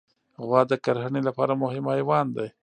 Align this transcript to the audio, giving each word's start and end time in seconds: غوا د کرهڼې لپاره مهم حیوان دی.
غوا 0.45 0.61
د 0.71 0.73
کرهڼې 0.83 1.21
لپاره 1.27 1.53
مهم 1.63 1.85
حیوان 1.93 2.25
دی. 2.35 2.47